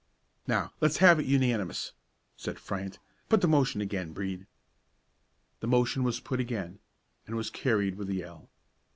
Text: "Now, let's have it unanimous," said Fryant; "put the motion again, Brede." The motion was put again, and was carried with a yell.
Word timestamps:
"Now, 0.47 0.73
let's 0.81 0.97
have 0.97 1.19
it 1.19 1.27
unanimous," 1.27 1.93
said 2.35 2.57
Fryant; 2.57 2.97
"put 3.29 3.41
the 3.41 3.47
motion 3.47 3.81
again, 3.81 4.13
Brede." 4.13 4.47
The 5.59 5.67
motion 5.67 6.01
was 6.03 6.19
put 6.19 6.39
again, 6.39 6.79
and 7.27 7.35
was 7.35 7.51
carried 7.51 7.97
with 7.99 8.09
a 8.09 8.15
yell. 8.15 8.49